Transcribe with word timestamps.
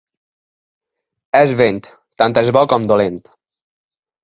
El 1.41 1.53
vent, 1.59 1.83
tant 2.23 2.39
és 2.45 2.51
bo 2.59 2.65
com 2.75 2.91
dolent. 2.95 3.23